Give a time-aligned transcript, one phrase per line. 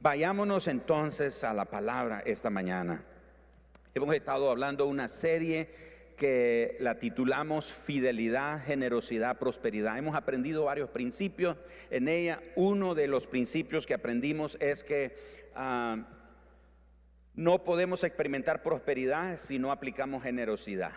[0.00, 3.02] Vayámonos entonces a la palabra esta mañana.
[3.94, 5.68] Hemos estado hablando de una serie
[6.16, 9.98] que la titulamos Fidelidad, Generosidad, Prosperidad.
[9.98, 11.56] Hemos aprendido varios principios
[11.90, 12.40] en ella.
[12.54, 15.16] Uno de los principios que aprendimos es que
[15.56, 16.06] ah,
[17.34, 20.92] no podemos experimentar prosperidad si no aplicamos generosidad.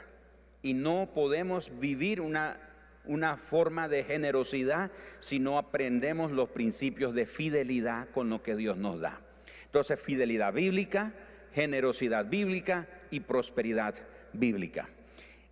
[0.62, 2.60] Y no podemos vivir una,
[3.06, 8.78] una forma de generosidad si no aprendemos los principios de fidelidad con lo que Dios
[8.78, 9.22] nos da.
[9.66, 11.14] Entonces, fidelidad bíblica,
[11.54, 13.96] generosidad bíblica y prosperidad
[14.34, 14.90] bíblica.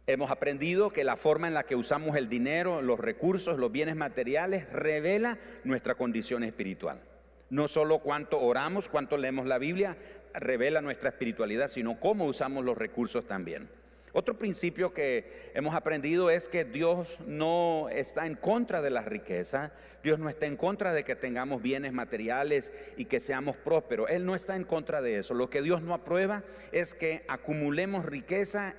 [0.07, 3.95] Hemos aprendido que la forma en la que usamos el dinero, los recursos, los bienes
[3.95, 7.01] materiales, revela nuestra condición espiritual.
[7.49, 9.97] No solo cuánto oramos, cuánto leemos la Biblia,
[10.33, 13.69] revela nuestra espiritualidad, sino cómo usamos los recursos también.
[14.13, 19.71] Otro principio que hemos aprendido es que Dios no está en contra de la riqueza,
[20.03, 24.25] Dios no está en contra de que tengamos bienes materiales y que seamos prósperos, Él
[24.25, 25.33] no está en contra de eso.
[25.33, 28.75] Lo que Dios no aprueba es que acumulemos riqueza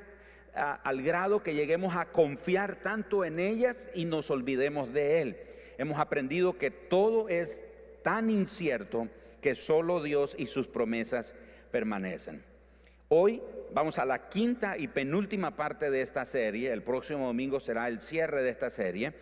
[0.54, 5.36] al grado que lleguemos a confiar tanto en ellas y nos olvidemos de Él.
[5.78, 7.64] Hemos aprendido que todo es
[8.02, 9.08] tan incierto
[9.41, 11.34] que solo Dios y sus promesas
[11.70, 12.42] permanecen.
[13.12, 13.42] Hoy
[13.75, 16.72] vamos a la quinta y penúltima parte de esta serie.
[16.72, 19.14] El próximo domingo será el cierre de esta serie.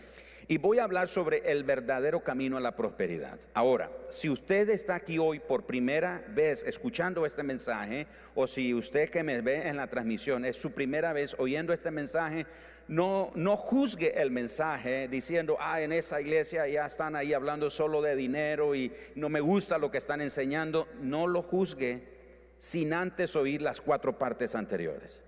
[0.46, 3.40] Y voy a hablar sobre el verdadero camino a la prosperidad.
[3.54, 9.08] Ahora, si usted está aquí hoy por primera vez escuchando este mensaje, o si usted
[9.08, 12.44] que me ve en la transmisión es su primera vez oyendo este mensaje,
[12.88, 18.02] no, no juzgue el mensaje diciendo, ah, en esa iglesia ya están ahí hablando solo
[18.02, 20.88] de dinero y no me gusta lo que están enseñando.
[21.00, 22.17] No lo juzgue
[22.58, 25.22] sin antes oír las cuatro partes anteriores.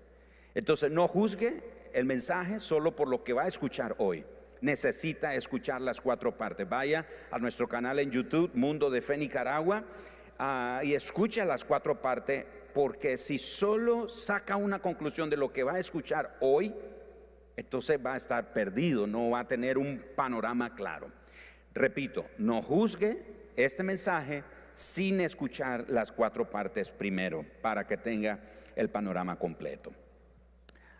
[0.53, 4.25] Entonces no juzgue el mensaje solo por lo que va a escuchar hoy.
[4.61, 6.69] Necesita escuchar las cuatro partes.
[6.69, 9.83] Vaya a nuestro canal en YouTube, Mundo de Fe Nicaragua,
[10.37, 15.63] ah, y escucha las cuatro partes, porque si solo saca una conclusión de lo que
[15.63, 16.73] va a escuchar hoy,
[17.57, 21.11] entonces va a estar perdido, no va a tener un panorama claro.
[21.73, 23.23] Repito, no juzgue
[23.55, 24.43] este mensaje
[24.75, 28.39] sin escuchar las cuatro partes primero para que tenga
[28.75, 29.91] el panorama completo.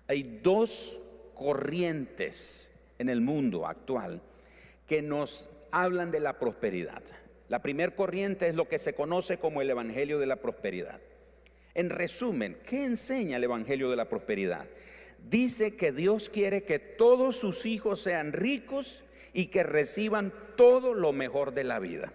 [0.08, 1.00] Hay dos
[1.34, 4.22] corrientes en el mundo actual
[4.88, 7.02] que nos hablan de la prosperidad.
[7.48, 11.02] La primera corriente es lo que se conoce como el Evangelio de la Prosperidad.
[11.74, 14.68] En resumen, ¿qué enseña el Evangelio de la Prosperidad?
[15.30, 19.04] Dice que Dios quiere que todos sus hijos sean ricos
[19.34, 22.14] y que reciban todo lo mejor de la vida.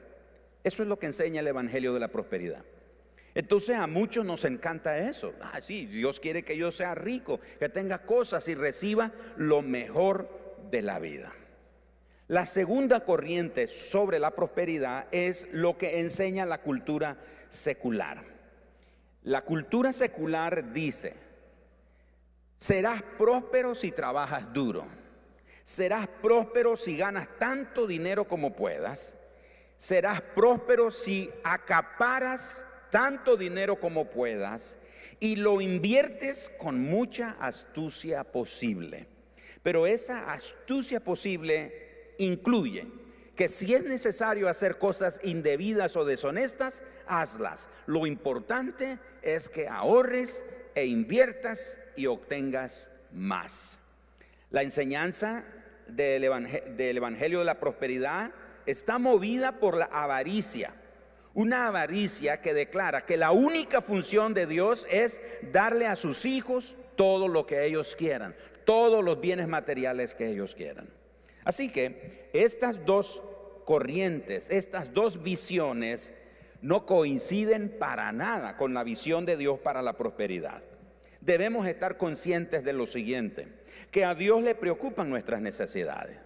[0.67, 2.65] Eso es lo que enseña el Evangelio de la Prosperidad.
[3.37, 5.33] Entonces a muchos nos encanta eso.
[5.41, 10.29] Ah, sí, Dios quiere que yo sea rico, que tenga cosas y reciba lo mejor
[10.73, 11.33] de la vida.
[12.27, 17.17] La segunda corriente sobre la prosperidad es lo que enseña la cultura
[17.49, 18.25] secular.
[19.23, 21.15] La cultura secular dice,
[22.57, 24.85] serás próspero si trabajas duro,
[25.63, 29.17] serás próspero si ganas tanto dinero como puedas,
[29.77, 34.77] serás próspero si acaparas tanto dinero como puedas
[35.21, 39.07] y lo inviertes con mucha astucia posible.
[39.63, 42.87] Pero esa astucia posible incluye
[43.35, 47.69] que si es necesario hacer cosas indebidas o deshonestas, hazlas.
[47.87, 50.43] Lo importante es que ahorres
[50.75, 53.79] e inviertas y obtengas más.
[54.51, 55.45] La enseñanza
[55.89, 58.33] del, Evangelio de la Prosperidad
[58.67, 60.75] está movida por la avaricia.
[61.35, 65.21] Una avaricia que declara que la única función de Dios es
[65.53, 68.35] darle a sus hijos todo lo que ellos quieran,
[68.65, 70.89] todos los bienes materiales que ellos quieran.
[71.45, 73.23] Así que estas dos
[73.65, 76.13] corrientes, estas dos visiones
[76.63, 80.63] no coinciden para nada con la visión de Dios para la prosperidad.
[81.21, 83.49] Debemos estar conscientes de lo siguiente,
[83.91, 86.17] que a Dios le preocupan nuestras necesidades.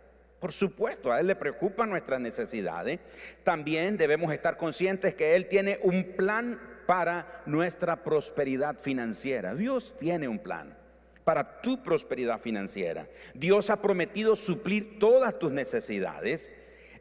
[0.40, 2.98] Por supuesto, a Él le preocupan nuestras necesidades.
[3.44, 9.54] También debemos estar conscientes que Él tiene un plan para nuestra prosperidad financiera.
[9.54, 10.76] Dios tiene un plan
[11.24, 13.06] para tu prosperidad financiera.
[13.34, 16.50] Dios ha prometido suplir todas tus necesidades.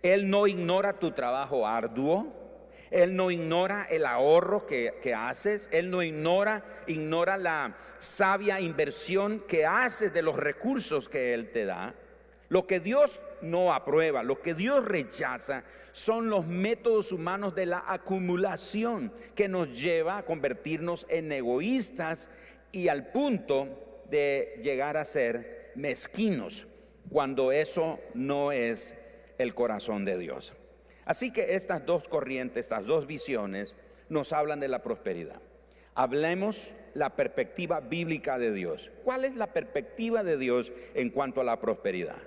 [0.03, 2.35] Él no ignora tu trabajo arduo.
[2.91, 5.69] Él no ignora el ahorro que, que, haces.
[5.71, 11.65] Él no ignora, ignora la sabia inversión que haces de los recursos que Él te
[11.65, 11.95] da.
[12.49, 17.83] Lo que Dios no aprueba, lo que Dios rechaza son los métodos humanos de la
[17.85, 22.29] acumulación que nos lleva a convertirnos en egoístas
[22.71, 26.67] y al punto de llegar a ser mezquinos
[27.09, 28.95] cuando eso no es
[29.37, 30.55] el corazón de Dios.
[31.05, 33.75] Así que estas dos corrientes, estas dos visiones,
[34.09, 35.41] nos hablan de la prosperidad.
[35.93, 38.91] Hablemos la perspectiva bíblica de Dios.
[39.03, 42.17] ¿Cuál es la perspectiva de Dios en cuanto a la prosperidad?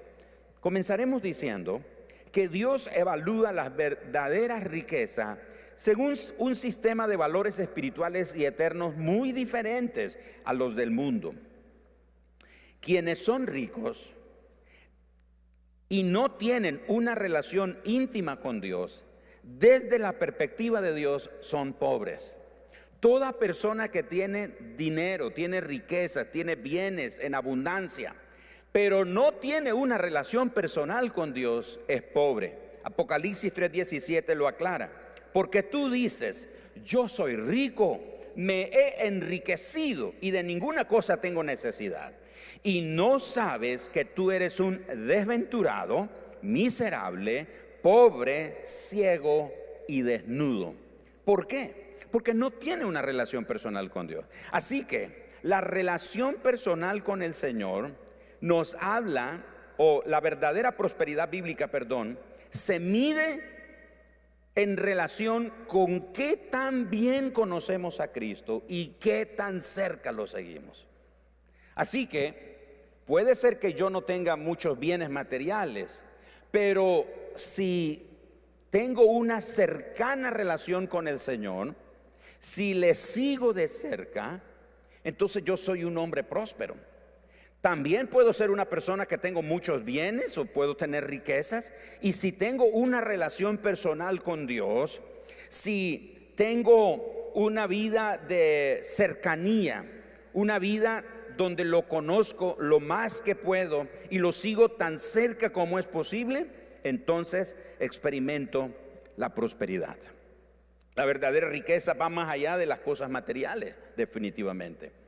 [0.62, 1.82] Comenzaremos diciendo
[2.31, 5.41] que Dios evalúa las verdaderas riquezas
[5.75, 11.35] según un sistema de valores espirituales y eternos muy diferentes a los del mundo.
[12.81, 14.12] Quienes son ricos
[15.88, 19.05] y no tienen una relación íntima con Dios,
[19.43, 22.38] desde la perspectiva de Dios son pobres.
[23.00, 28.14] Toda persona que tiene dinero, tiene riqueza, tiene bienes en abundancia,
[28.72, 32.56] pero no tiene una relación personal con Dios, es pobre.
[32.84, 34.90] Apocalipsis 3:17 lo aclara.
[35.32, 36.48] Porque tú dices,
[36.84, 38.00] yo soy rico,
[38.34, 42.12] me he enriquecido y de ninguna cosa tengo necesidad.
[42.62, 46.08] Y no sabes que tú eres un desventurado,
[46.42, 47.46] miserable,
[47.82, 49.52] pobre, ciego
[49.88, 50.75] y desnudo.
[51.25, 51.96] ¿Por qué?
[52.10, 54.25] Porque no tiene una relación personal con Dios.
[54.50, 58.01] Así que la relación personal con el Señor
[58.42, 59.42] nos habla,
[59.78, 62.18] o la verdadera prosperidad bíblica, perdón,
[62.50, 63.40] se mide
[64.54, 70.86] en relación con qué tan bien conocemos a Cristo y qué tan cerca lo seguimos.
[71.74, 76.02] Así que puede ser que yo no tenga muchos bienes materiales,
[76.50, 78.06] pero si
[78.68, 81.74] tengo una cercana relación con el Señor,
[82.40, 84.42] si le sigo de cerca,
[85.04, 86.74] entonces yo soy un hombre próspero.
[87.62, 91.73] También puedo ser una persona que tengo muchos bienes o puedo tener riquezas.
[92.00, 95.00] Y si tengo una relación personal con Dios,
[95.49, 99.85] si tengo una vida de cercanía,
[100.32, 101.05] una vida
[101.37, 106.49] donde lo conozco lo más que puedo y lo sigo tan cerca como es posible,
[106.82, 108.70] entonces experimento
[109.17, 109.97] la prosperidad.
[110.97, 115.01] La verdadera riqueza va más allá de las cosas materiales, definitivamente.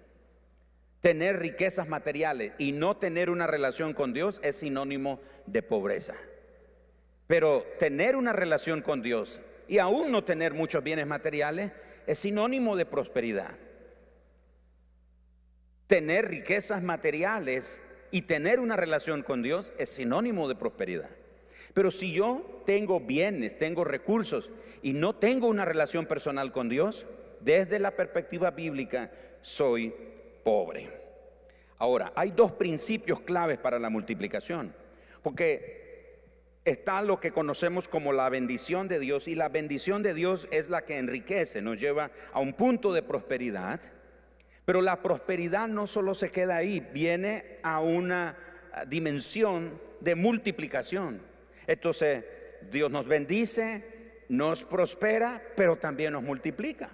[1.05, 6.15] Tener riquezas materiales y no tener una relación con Dios es sinónimo de pobreza.
[7.27, 11.73] Pero tener una relación con Dios y aún no tener muchos bienes materiales
[12.07, 13.51] es sinónimo de prosperidad.
[15.89, 21.11] Tener riquezas materiales y tener una relación con Dios es sinónimo de prosperidad.
[21.75, 24.49] Pero si yo tengo bienes, tengo recursos
[24.81, 27.05] y no tengo una relación personal con Dios,
[27.43, 29.13] desde la perspectiva bíblica
[29.43, 29.93] soy
[30.45, 30.91] pobre.
[31.79, 34.75] Ahora, hay dos principios claves para la multiplicación,
[35.23, 35.83] porque
[36.65, 40.69] está lo que conocemos como la bendición de Dios y la bendición de Dios es
[40.69, 43.81] la que enriquece, nos lleva a un punto de prosperidad,
[44.65, 48.37] pero la prosperidad no solo se queda ahí, viene a una
[48.89, 51.21] dimensión de multiplicación.
[51.67, 52.25] Entonces,
[52.71, 56.91] Dios nos bendice, nos prospera, pero también nos multiplica.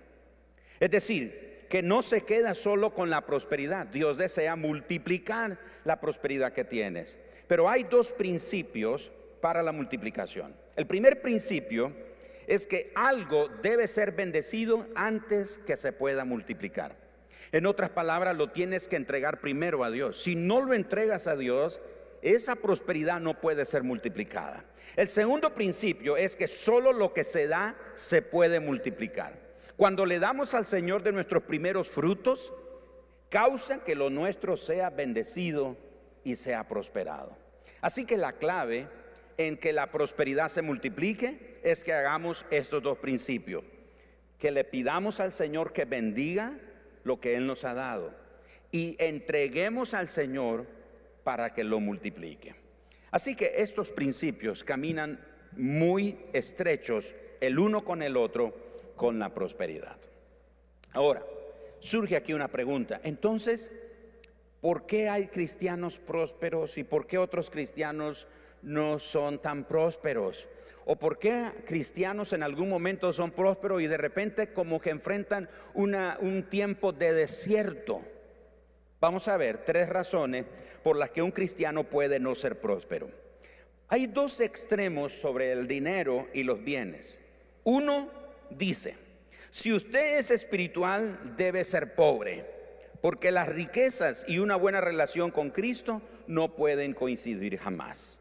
[0.81, 3.87] Es decir, que no se queda solo con la prosperidad.
[3.87, 7.19] Dios desea multiplicar la prosperidad que tienes.
[7.47, 10.53] Pero hay dos principios para la multiplicación.
[10.75, 11.93] El primer principio
[12.49, 16.97] es que algo debe ser bendecido antes que se pueda multiplicar.
[17.53, 20.21] En otras palabras, lo tienes que entregar primero a Dios.
[20.21, 21.81] Si no lo entregas a Dios,
[22.21, 24.65] esa prosperidad no puede ser multiplicada.
[24.97, 29.50] El segundo principio es que solo lo que se da se puede multiplicar.
[29.81, 32.53] Cuando le damos al Señor de nuestros primeros frutos,
[33.31, 35.75] causa que lo nuestro sea bendecido
[36.23, 37.35] y sea prosperado.
[37.81, 38.89] Así que la clave
[39.39, 43.65] en que la prosperidad se multiplique es que hagamos estos dos principios.
[44.39, 46.53] Que le pidamos al Señor que bendiga
[47.03, 48.15] lo que Él nos ha dado
[48.73, 50.67] y entreguemos al Señor
[51.25, 52.55] para que lo multiplique.
[53.13, 55.19] Así que estos principios caminan
[55.53, 58.69] muy estrechos el uno con el otro
[59.01, 59.97] con la prosperidad.
[60.93, 61.25] Ahora,
[61.79, 63.01] surge aquí una pregunta.
[63.03, 63.73] Entonces,
[64.61, 68.29] ¿por qué hay cristianos prósperos y por qué otros cristianos
[68.61, 70.49] no son tan prósperos?
[70.85, 75.49] ¿O por qué cristianos en algún momento son prósperos y de repente como que enfrentan
[75.73, 78.03] una, un tiempo de desierto?
[79.01, 80.45] Vamos a ver tres razones
[80.83, 83.09] por las que un cristiano puede no ser próspero.
[83.89, 87.19] Hay dos extremos sobre el dinero y los bienes.
[87.65, 88.20] Uno
[88.51, 88.97] dice,
[89.51, 92.45] si usted es espiritual, debe ser pobre,
[93.01, 98.21] porque las riquezas y una buena relación con Cristo no pueden coincidir jamás.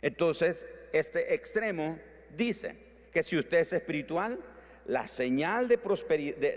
[0.00, 1.98] Entonces, este extremo
[2.36, 2.74] dice
[3.12, 4.38] que si usted es espiritual,
[4.86, 5.76] la señal de,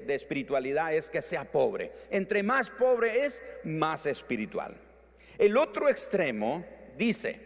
[0.06, 1.92] de, espiritualidad es que sea pobre.
[2.10, 4.76] Entre más pobre es, más espiritual.
[5.38, 6.66] El otro extremo
[6.98, 7.40] dice,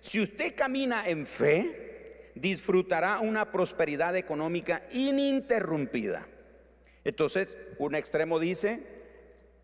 [0.00, 1.83] si usted camina en fe,
[2.34, 6.26] disfrutará una prosperidad económica ininterrumpida.
[7.04, 8.80] Entonces, un extremo dice,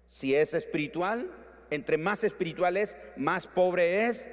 [0.08, 1.30] si es espiritual,
[1.70, 4.28] entre más espiritual es, más pobre es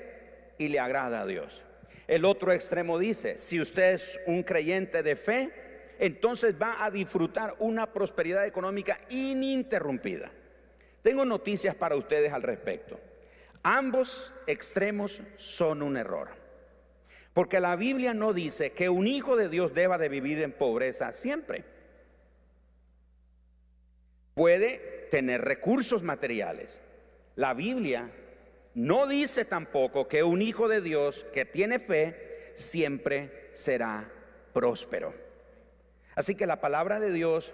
[0.58, 1.64] y le agrada a Dios.
[2.08, 5.52] El otro extremo dice, si usted es un creyente de fe,
[6.00, 10.32] entonces va a disfrutar una prosperidad económica ininterrumpida.
[11.02, 13.00] Tengo noticias para ustedes al respecto.
[13.64, 16.47] Ambos extremos son un error.
[17.38, 21.12] Porque la Biblia no dice que un hijo de Dios deba de vivir en pobreza
[21.12, 21.64] siempre.
[24.34, 26.82] Puede tener recursos materiales.
[27.36, 28.10] La Biblia
[28.74, 34.12] no dice tampoco que un hijo de Dios que tiene fe siempre será
[34.52, 35.14] próspero.
[36.16, 37.54] Así que la palabra de Dios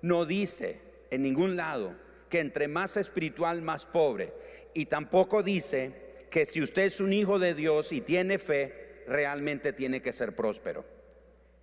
[0.00, 1.96] no dice en ningún lado
[2.28, 4.32] que entre más espiritual, más pobre.
[4.74, 9.72] Y tampoco dice que si usted es un hijo de Dios y tiene fe, realmente
[9.72, 10.84] tiene que ser próspero.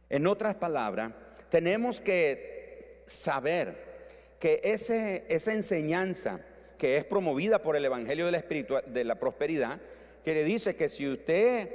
[0.09, 1.13] En otras palabras,
[1.49, 3.91] tenemos que saber
[4.39, 6.41] que ese, esa enseñanza
[6.77, 9.79] que es promovida por el Evangelio de la, de la prosperidad,
[10.25, 11.69] que le dice que si usted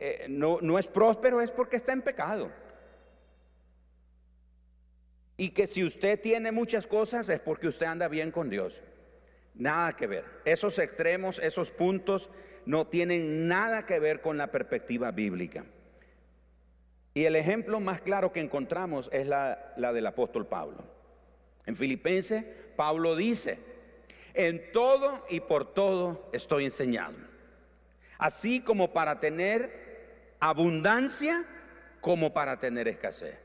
[0.00, 2.50] eh, no, no es próspero es porque está en pecado.
[5.36, 8.82] Y que si usted tiene muchas cosas es porque usted anda bien con Dios.
[9.54, 10.24] Nada que ver.
[10.44, 12.30] Esos extremos, esos puntos
[12.66, 15.64] no tienen nada que ver con la perspectiva bíblica.
[17.14, 20.84] Y el ejemplo más claro que encontramos es la, la del apóstol Pablo.
[21.66, 22.44] En Filipenses,
[22.76, 23.58] Pablo dice,
[24.34, 27.14] en todo y por todo estoy enseñado.
[28.18, 31.44] Así como para tener abundancia,
[32.00, 33.38] como para tener escasez.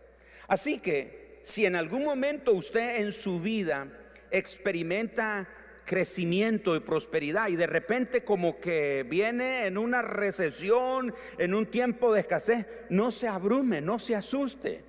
[0.47, 3.87] Así que si en algún momento usted en su vida
[4.31, 5.47] experimenta
[5.89, 12.13] crecimiento y prosperidad y de repente como que viene en una recesión, en un tiempo
[12.13, 14.83] de escasez, no se abrume, no se asuste,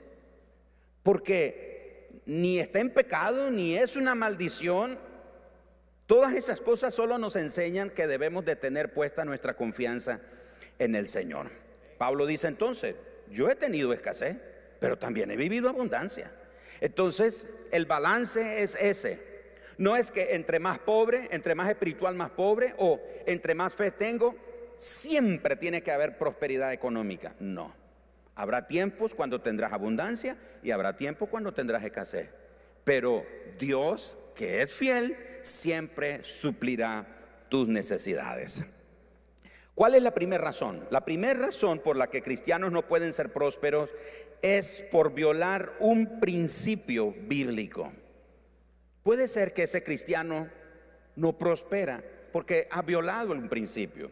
[1.03, 4.99] porque ni está en pecado, ni es una maldición,
[6.11, 10.19] Todas esas cosas solo nos enseñan que debemos de tener puesta nuestra confianza
[10.81, 11.47] en el Señor.
[11.99, 12.97] Pablo dice entonces,
[13.31, 14.37] yo he tenido escasez,
[14.81, 16.33] pero también he vivido abundancia.
[16.81, 19.30] Entonces, el balance es ese.
[19.81, 23.91] No es que entre más pobre, entre más espiritual, más pobre, o entre más fe
[23.91, 24.37] tengo,
[24.77, 27.35] siempre tiene que haber prosperidad económica.
[27.39, 27.75] No.
[28.35, 32.29] Habrá tiempos cuando tendrás abundancia y habrá tiempos cuando tendrás escasez.
[32.85, 33.25] Pero
[33.59, 37.07] Dios, que es fiel, siempre suplirá
[37.49, 38.63] tus necesidades.
[39.75, 40.87] ¿Cuál es la primera razón?
[40.91, 43.89] La primera razón por la que cristianos no pueden ser prósperos
[44.43, 47.91] es por violar un principio bíblico.
[49.03, 50.49] Puede ser que ese cristiano
[51.17, 52.03] no prospera
[52.33, 54.11] porque ha violado un principio.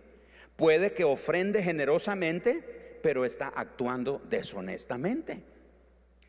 [0.56, 5.42] Puede que ofrende generosamente, pero está actuando deshonestamente.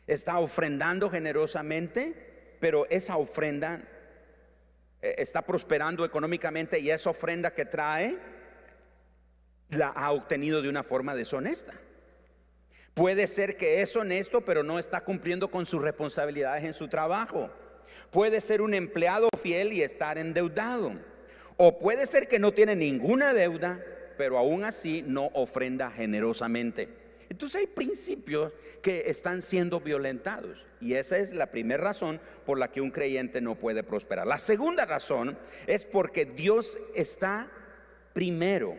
[0.06, 3.82] Está ofrendando generosamente, pero esa ofrenda
[5.02, 8.18] eh, está prosperando económicamente y esa ofrenda que trae
[9.70, 11.74] la ha obtenido de una forma deshonesta.
[12.94, 17.50] Puede ser que es honesto, pero no está cumpliendo con sus responsabilidades en su trabajo.
[18.12, 20.94] Puede ser un empleado fiel y estar endeudado.
[21.58, 23.84] O puede ser que no tiene ninguna deuda,
[24.18, 26.90] pero aún así no ofrenda generosamente.
[27.30, 30.66] Entonces hay principios que están siendo violentados.
[30.82, 34.26] Y esa es la primera razón por la que un creyente no puede prosperar.
[34.26, 37.52] La segunda razón es porque Dios está
[38.14, 38.76] primero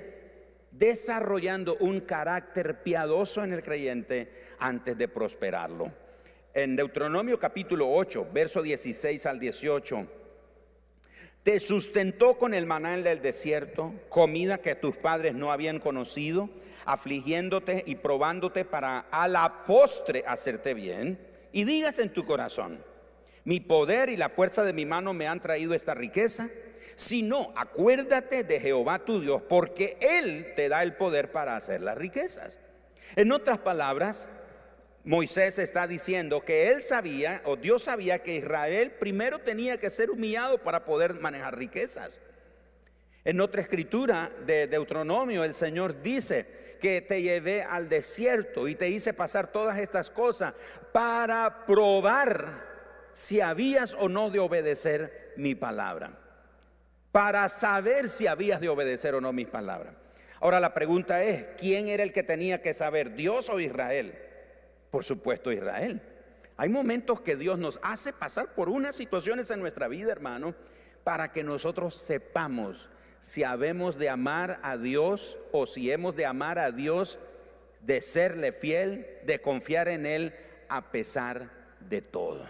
[0.72, 5.92] desarrollando un carácter piadoso en el creyente antes de prosperarlo.
[6.52, 10.08] En Deuteronomio capítulo 8, verso 16 al 18,
[11.44, 16.50] te sustentó con el maná en el desierto, comida que tus padres no habían conocido,
[16.86, 22.84] afligiéndote y probándote para a la postre hacerte bien y digas en tu corazón,
[23.44, 26.48] mi poder y la fuerza de mi mano me han traído esta riqueza.
[26.96, 31.80] Si no, acuérdate de Jehová tu Dios, porque Él te da el poder para hacer
[31.80, 32.58] las riquezas.
[33.14, 34.28] En otras palabras,
[35.04, 40.10] Moisés está diciendo que él sabía, o Dios sabía que Israel primero tenía que ser
[40.10, 42.20] humillado para poder manejar riquezas.
[43.24, 48.88] En otra escritura de Deuteronomio, el Señor dice, que te llevé al desierto y te
[48.88, 50.54] hice pasar todas estas cosas
[50.92, 52.68] para probar
[53.12, 56.18] si habías o no de obedecer mi palabra.
[57.12, 59.94] Para saber si habías de obedecer o no mis palabras.
[60.40, 64.18] Ahora la pregunta es, ¿quién era el que tenía que saber, Dios o Israel?
[64.90, 66.02] Por supuesto Israel.
[66.56, 70.54] Hay momentos que Dios nos hace pasar por unas situaciones en nuestra vida, hermano,
[71.04, 76.58] para que nosotros sepamos si habemos de amar a Dios o si hemos de amar
[76.58, 77.18] a Dios
[77.80, 80.34] de serle fiel, de confiar en Él
[80.68, 82.44] a pesar de todo.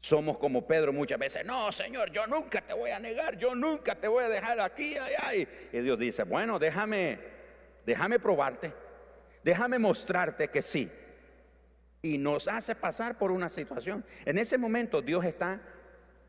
[0.00, 3.94] Somos como Pedro muchas veces, no, Señor, yo nunca te voy a negar, yo nunca
[3.94, 7.18] te voy a dejar aquí, ay, Y Dios dice, bueno, déjame,
[7.86, 8.74] déjame probarte,
[9.44, 10.90] déjame mostrarte que sí.
[12.02, 14.04] Y nos hace pasar por una situación.
[14.24, 15.60] En ese momento Dios está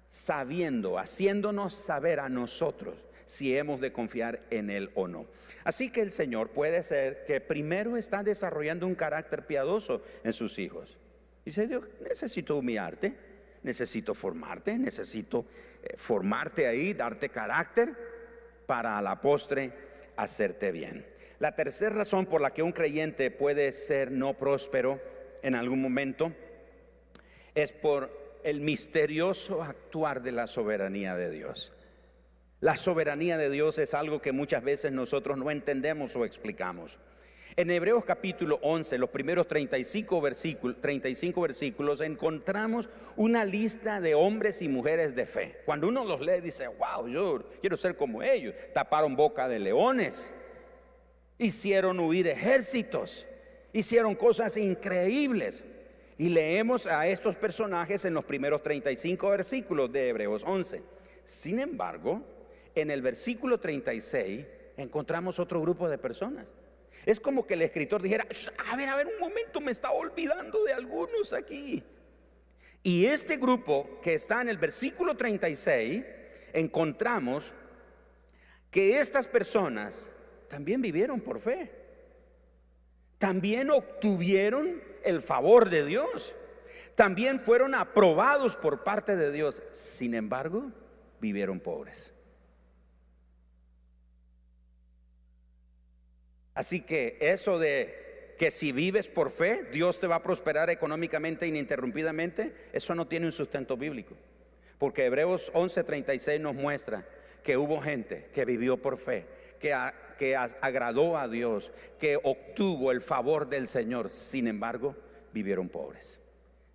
[0.09, 5.25] sabiendo, haciéndonos saber a nosotros si hemos de confiar en Él o no.
[5.63, 10.59] Así que el Señor puede ser que primero está desarrollando un carácter piadoso en sus
[10.59, 10.97] hijos.
[11.43, 13.15] Dice Dios, necesito humillarte,
[13.63, 15.45] necesito formarte, necesito
[15.83, 17.95] eh, formarte ahí, darte carácter
[18.65, 19.73] para a la postre
[20.15, 21.05] hacerte bien.
[21.45, 24.99] La tercera razón por la que un creyente puede ser no próspero
[25.43, 26.33] en algún momento
[27.53, 31.71] es por el misterioso actuar de la soberanía de Dios.
[32.61, 36.97] La soberanía de Dios es algo que muchas veces nosotros no entendemos o explicamos.
[37.57, 44.63] En Hebreos capítulo 11, los primeros 35 versículos, 35 versículos, encontramos una lista de hombres
[44.63, 45.61] y mujeres de fe.
[45.63, 48.55] Cuando uno los lee, dice, wow, yo quiero ser como ellos.
[48.73, 50.33] Taparon boca de leones,
[51.37, 53.25] hicieron huir ejércitos,
[53.73, 55.63] hicieron cosas increíbles.
[56.17, 60.81] Y leemos a estos personajes en los primeros 35 versículos de Hebreos 11.
[61.25, 62.21] Sin embargo,
[62.73, 64.45] en el versículo 36
[64.77, 66.47] encontramos otro grupo de personas
[67.05, 68.25] es como que el escritor dijera,
[68.69, 71.83] a ver, a ver, un momento, me está olvidando de algunos aquí.
[72.81, 76.03] Y este grupo que está en el versículo 36,
[76.53, 77.53] encontramos
[78.71, 80.09] que estas personas
[80.47, 81.71] también vivieron por fe.
[83.17, 86.33] También obtuvieron el favor de Dios.
[86.95, 89.61] También fueron aprobados por parte de Dios.
[89.71, 90.71] Sin embargo,
[91.19, 92.13] vivieron pobres.
[96.53, 101.47] Así que eso de que si vives por fe, Dios te va a prosperar económicamente
[101.47, 104.15] ininterrumpidamente, eso no tiene un sustento bíblico.
[104.77, 107.05] Porque Hebreos 11:36 nos muestra
[107.43, 109.25] que hubo gente que vivió por fe,
[109.59, 109.73] que,
[110.17, 114.95] que agradó a Dios, que obtuvo el favor del Señor, sin embargo,
[115.33, 116.19] vivieron pobres.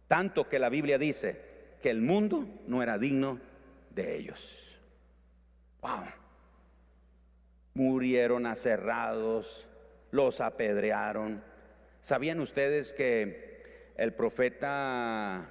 [0.07, 3.41] Tanto que la Biblia dice que el mundo no era digno
[3.91, 4.79] de ellos.
[5.81, 6.05] Wow.
[7.75, 9.69] Murieron aserrados,
[10.11, 11.43] los apedrearon.
[12.01, 15.49] ¿Sabían ustedes que el profeta,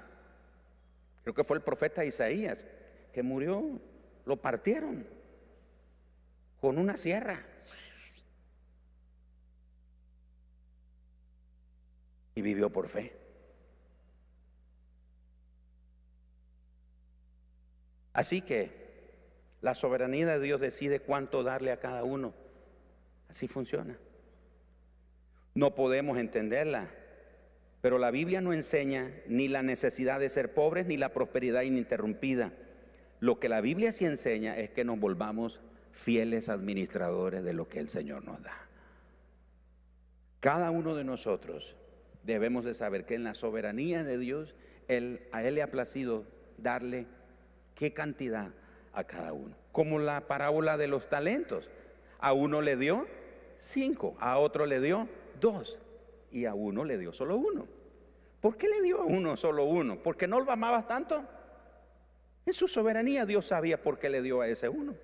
[1.23, 2.67] creo que fue el profeta Isaías,
[3.13, 3.79] que murió,
[4.25, 5.07] lo partieron
[6.59, 7.45] con una sierra?
[12.39, 13.11] Y vivió por fe.
[18.13, 18.71] Así que
[19.59, 22.33] la soberanía de Dios decide cuánto darle a cada uno.
[23.27, 23.99] Así funciona.
[25.53, 26.89] No podemos entenderla.
[27.81, 32.53] Pero la Biblia no enseña ni la necesidad de ser pobres ni la prosperidad ininterrumpida.
[33.19, 35.59] Lo que la Biblia sí enseña es que nos volvamos
[35.91, 38.69] fieles administradores de lo que el Señor nos da.
[40.39, 41.75] Cada uno de nosotros
[42.23, 44.55] debemos de saber que en la soberanía de Dios,
[44.87, 46.25] él, a Él le ha placido
[46.57, 47.07] darle
[47.75, 48.51] qué cantidad
[48.93, 49.55] a cada uno.
[49.71, 51.69] Como la parábola de los talentos.
[52.19, 53.07] A uno le dio
[53.55, 55.07] cinco, a otro le dio
[55.39, 55.79] dos
[56.31, 57.67] y a uno le dio solo uno.
[58.41, 60.01] ¿Por qué le dio a uno solo uno?
[60.01, 61.23] ¿Porque no lo amabas tanto?
[62.45, 64.95] En su soberanía Dios sabía por qué le dio a ese uno.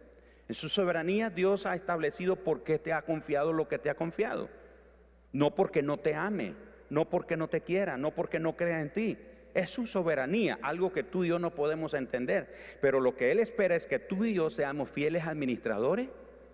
[0.47, 3.95] En su soberanía Dios ha establecido por qué te ha confiado lo que te ha
[3.95, 4.49] confiado.
[5.31, 6.53] No porque no te ame,
[6.89, 9.17] no porque no te quiera, no porque no crea en ti.
[9.53, 12.53] Es su soberanía, algo que tú y yo no podemos entender.
[12.81, 16.09] Pero lo que Él espera es que tú y yo seamos fieles administradores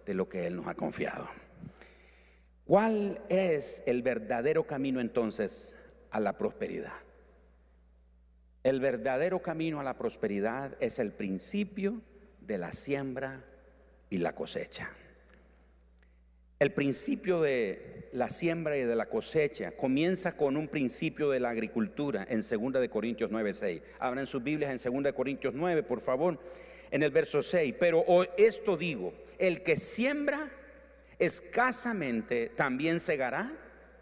[0.06, 1.28] de lo que Él nos ha confiado.
[2.66, 5.76] ¿Cuál es el verdadero camino entonces
[6.12, 6.94] a la prosperidad?
[8.64, 12.02] El verdadero camino a la prosperidad es el principio
[12.42, 13.44] de la siembra
[14.10, 14.92] y la cosecha.
[16.60, 21.50] El principio de la siembra y de la cosecha comienza con un principio de la
[21.50, 23.82] agricultura en 2 de Corintios 9, 6.
[24.00, 26.38] Abran sus Biblias en 2 de Corintios 9, por favor,
[26.90, 27.76] en el verso 6.
[27.80, 28.04] Pero
[28.38, 30.52] esto digo, el que siembra
[31.20, 33.52] escasamente también segará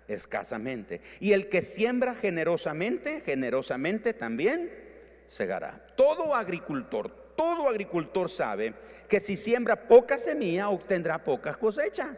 [0.07, 1.01] escasamente.
[1.19, 4.71] Y el que siembra generosamente, generosamente también
[5.27, 5.85] segará.
[5.95, 8.73] Todo agricultor, todo agricultor sabe
[9.07, 12.17] que si siembra poca semilla obtendrá poca cosecha.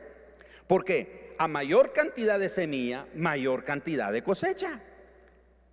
[0.67, 4.79] Porque a mayor cantidad de semilla, mayor cantidad de cosecha.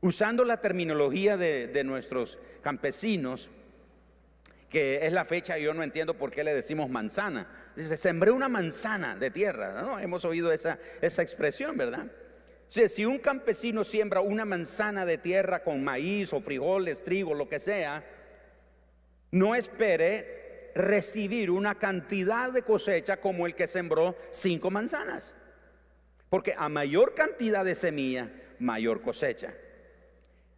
[0.00, 3.50] Usando la terminología de, de nuestros campesinos,
[4.70, 7.46] que es la fecha yo no entiendo por qué le decimos manzana.
[7.76, 9.82] Dice, sembré una manzana de tierra.
[9.82, 9.98] ¿no?
[9.98, 12.06] Hemos oído esa, esa expresión, ¿verdad?
[12.66, 17.60] si un campesino siembra una manzana de tierra con maíz o frijoles, trigo, lo que
[17.60, 18.02] sea,
[19.32, 25.34] no espere recibir una cantidad de cosecha como el que sembró cinco manzanas.
[26.30, 29.54] Porque a mayor cantidad de semilla, mayor cosecha.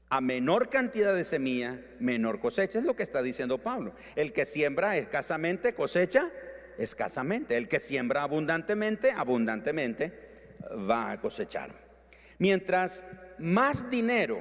[0.09, 2.81] A menor cantidad de semilla, menor cosecha.
[2.81, 3.95] Es lo que está diciendo Pablo.
[4.17, 6.31] El que siembra escasamente, cosecha
[6.79, 7.57] escasamente.
[7.57, 10.13] El que siembra abundantemente, abundantemente
[10.89, 11.71] va a cosechar.
[12.39, 13.05] Mientras
[13.39, 14.41] más dinero,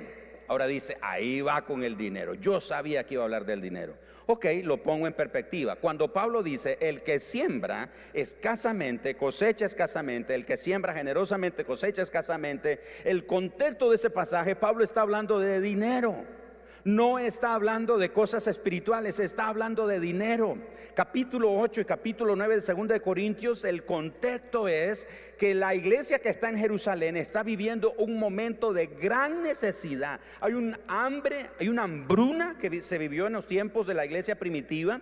[0.49, 2.33] ahora dice, ahí va con el dinero.
[2.33, 3.95] Yo sabía que iba a hablar del dinero.
[4.25, 5.77] Ok, lo pongo en perspectiva.
[5.77, 12.81] Cuando Pablo dice, el que siembra escasamente, cosecha escasamente, el que siembra generosamente, cosecha escasamente,
[13.05, 16.38] el contexto de ese pasaje, Pablo está hablando de dinero
[16.83, 20.57] no está hablando de cosas espirituales, está hablando de dinero.
[20.95, 26.19] Capítulo 8 y capítulo 9 de 2 de Corintios, el contexto es que la iglesia
[26.19, 30.19] que está en Jerusalén está viviendo un momento de gran necesidad.
[30.41, 34.37] Hay un hambre, hay una hambruna que se vivió en los tiempos de la iglesia
[34.37, 35.01] primitiva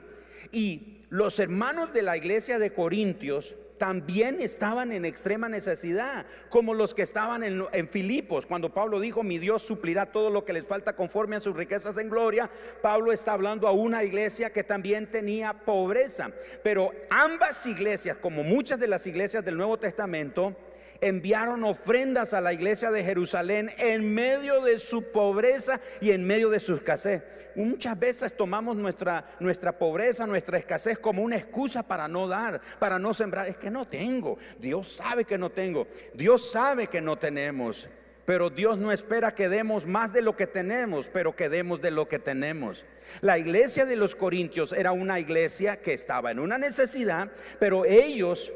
[0.52, 6.94] y los hermanos de la iglesia de Corintios también estaban en extrema necesidad, como los
[6.94, 10.96] que estaban en, Filipos, cuando Pablo dijo, mi Dios suplirá todo lo que les falta
[10.96, 12.50] conforme a sus riquezas en gloria.
[12.82, 16.32] Pablo está hablando a una iglesia que también tenía pobreza,
[16.64, 20.56] pero ambas iglesias, como muchas de las iglesias del Nuevo Testamento,
[21.02, 26.50] enviaron ofrendas a la iglesia de Jerusalén en medio de su pobreza y en medio
[26.50, 27.22] de su escasez.
[27.58, 33.00] Muchas veces tomamos nuestra, nuestra pobreza, nuestra escasez como una excusa para no dar, para
[33.00, 33.48] no sembrar.
[33.48, 34.38] Es que no tengo.
[34.60, 35.88] Dios sabe que no tengo.
[36.14, 37.90] Dios sabe que no tenemos.
[38.26, 41.90] Pero Dios no espera que demos más de lo que tenemos, pero que demos de
[41.90, 42.86] lo que tenemos.
[43.22, 48.54] La iglesia de los Corintios era una iglesia que estaba en una necesidad, pero ellos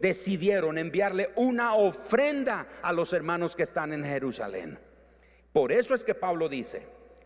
[0.00, 4.78] decidieron enviarle una ofrenda a los hermanos que están en Jerusalén.
[5.52, 6.82] Por eso es que Pablo dice,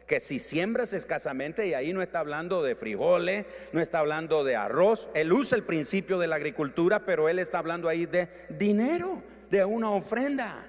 [0.08, 4.56] que si siembras escasamente, y ahí no está hablando de frijoles, no está hablando de
[4.56, 9.22] arroz, él usa el principio de la agricultura, pero él está hablando ahí de dinero,
[9.50, 10.66] de una ofrenda.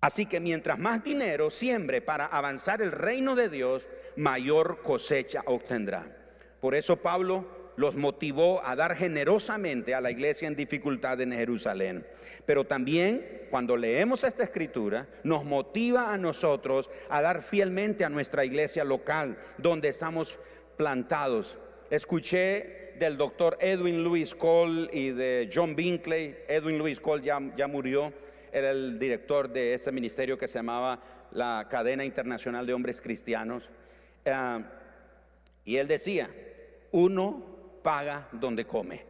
[0.00, 6.06] Así que mientras más dinero siembre para avanzar el reino de Dios, mayor cosecha obtendrá.
[6.60, 12.06] Por eso Pablo los motivó a dar generosamente a la iglesia en dificultad en Jerusalén.
[12.44, 18.44] Pero también cuando leemos esta escritura, nos motiva a nosotros a dar fielmente a nuestra
[18.44, 20.36] iglesia local, donde estamos
[20.76, 21.56] plantados.
[21.90, 26.36] Escuché del doctor Edwin Lewis Cole y de John Binkley.
[26.48, 28.12] Edwin Lewis Cole ya, ya murió,
[28.52, 31.00] era el director de ese ministerio que se llamaba
[31.32, 33.70] la Cadena Internacional de Hombres Cristianos.
[34.24, 34.62] Ah,
[35.64, 36.30] y él decía,
[36.92, 37.55] uno
[37.86, 39.00] paga donde come.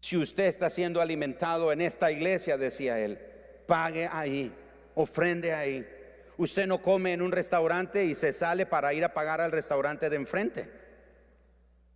[0.00, 3.18] Si usted está siendo alimentado en esta iglesia, decía él,
[3.66, 4.54] pague ahí,
[4.96, 5.88] ofrende ahí.
[6.36, 10.10] Usted no come en un restaurante y se sale para ir a pagar al restaurante
[10.10, 10.70] de enfrente,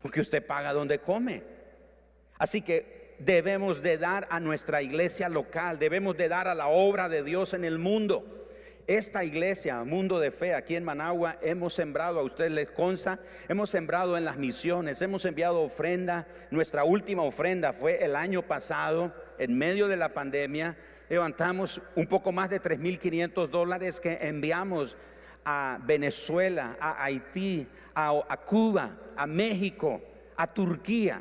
[0.01, 1.43] porque usted paga donde come.
[2.39, 7.11] Así que debemos de dar a nuestra iglesia local, debemos de dar a la obra
[7.11, 8.48] de Dios en el mundo.
[8.89, 13.69] Esta iglesia, Mundo de Fe, aquí en Managua, hemos sembrado, a ustedes les consta, hemos
[13.69, 16.27] sembrado en las misiones, hemos enviado ofrenda.
[16.51, 20.75] Nuestra última ofrenda fue el año pasado, en medio de la pandemia.
[21.11, 24.97] Levantamos un poco más de 3.500 dólares que enviamos
[25.45, 30.01] a Venezuela, a Haití, a, a Cuba, a México,
[30.35, 31.21] a Turquía.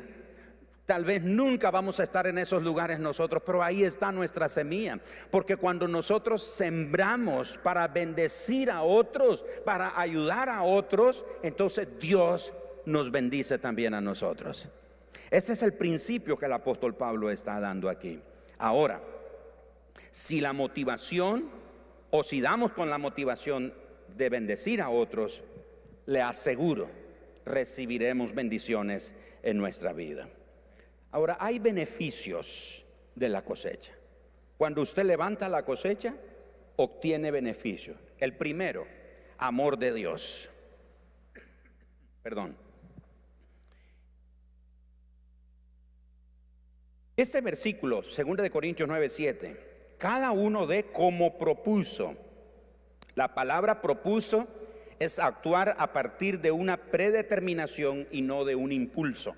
[0.88, 4.98] Tal vez nunca vamos a estar en esos lugares nosotros, pero ahí está nuestra semilla.
[5.30, 12.54] Porque cuando nosotros sembramos para bendecir a otros, para ayudar a otros, entonces Dios
[12.86, 14.70] nos bendice también a nosotros.
[15.30, 18.18] Ese es el principio que el apóstol Pablo está dando aquí.
[18.56, 19.02] Ahora,
[20.10, 21.50] si la motivación
[22.10, 23.74] o si damos con la motivación
[24.16, 25.42] de bendecir a otros,
[26.06, 26.88] le aseguro,
[27.44, 30.30] recibiremos bendiciones en nuestra vida.
[31.10, 33.94] Ahora, hay beneficios de la cosecha.
[34.56, 36.14] Cuando usted levanta la cosecha,
[36.76, 37.96] obtiene beneficios.
[38.18, 38.86] El primero,
[39.38, 40.48] amor de Dios.
[42.22, 42.56] Perdón.
[47.16, 52.14] Este versículo, 2 de Corintios 9, 7, cada uno de como propuso.
[53.14, 54.46] La palabra propuso
[55.00, 59.34] es actuar a partir de una predeterminación y no de un impulso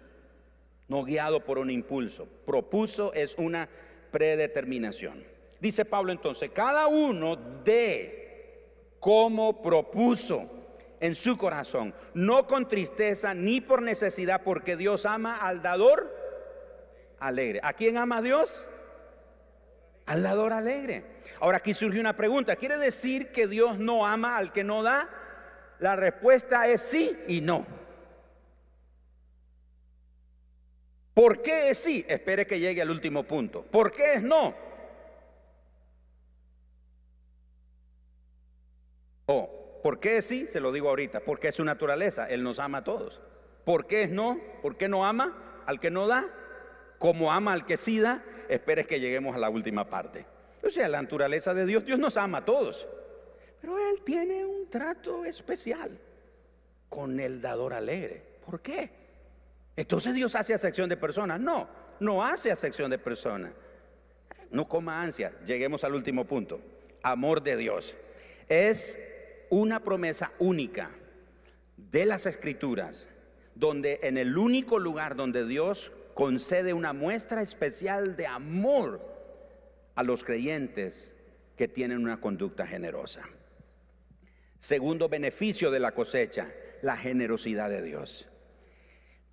[0.91, 2.27] no guiado por un impulso.
[2.45, 3.69] Propuso es una
[4.11, 5.25] predeterminación.
[5.61, 8.19] Dice Pablo entonces, cada uno de
[8.99, 10.43] como propuso
[10.99, 16.13] en su corazón, no con tristeza ni por necesidad, porque Dios ama al dador
[17.21, 17.61] alegre.
[17.63, 18.69] ¿A quién ama Dios?
[20.07, 21.05] Al dador alegre.
[21.39, 22.57] Ahora aquí surge una pregunta.
[22.57, 25.09] ¿Quiere decir que Dios no ama al que no da?
[25.79, 27.65] La respuesta es sí y no.
[31.15, 32.05] ¿Por qué es sí?
[32.09, 33.63] Espere que llegue al último punto.
[33.63, 34.55] ¿Por qué es no?
[39.27, 40.47] Oh, ¿por qué es sí?
[40.47, 41.21] Se lo digo ahorita.
[41.21, 42.29] Porque es su naturaleza.
[42.29, 43.21] Él nos ama a todos.
[43.65, 44.41] ¿Por qué es no?
[44.63, 46.29] ¿Por qué no ama al que no da?
[46.99, 48.25] Como ama al que sí da.
[48.49, 50.27] Espere que lleguemos a la última parte.
[50.63, 52.87] O sea, la naturaleza de Dios, Dios nos ama a todos.
[53.61, 55.99] Pero Él tiene un trato especial
[56.89, 58.23] con el dador alegre.
[58.45, 59.00] ¿Por qué?
[59.77, 61.41] Entonces Dios hace acepción de personas.
[61.41, 61.69] No,
[62.01, 63.53] no hace acepción de personas.
[64.51, 65.33] No coma ansia.
[65.47, 66.61] Lleguemos al último punto.
[67.03, 67.97] Amor de Dios.
[68.49, 68.99] Es
[69.49, 70.91] una promesa única
[71.77, 73.09] de las escrituras,
[73.55, 79.01] donde en el único lugar donde Dios concede una muestra especial de amor
[79.95, 81.15] a los creyentes
[81.57, 83.23] que tienen una conducta generosa.
[84.61, 86.49] Segundo beneficio de la cosecha,
[86.83, 88.29] la generosidad de Dios.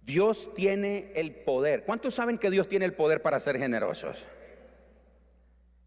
[0.08, 1.84] Dios tiene el poder.
[1.84, 4.26] ¿Cuántos saben que Dios tiene el poder para ser generosos?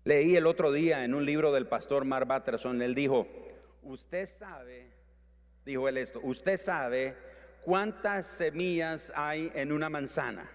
[0.05, 3.27] Leí el otro día en un libro del pastor Mark Batterson, él dijo,
[3.83, 4.93] usted sabe,
[5.65, 7.17] dijo él esto, usted sabe
[7.63, 10.51] cuántas semillas hay en una manzana,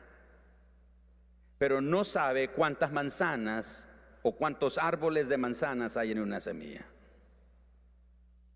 [1.57, 3.87] pero no sabe cuántas manzanas
[4.21, 6.85] o cuántos árboles de manzanas hay en una semilla.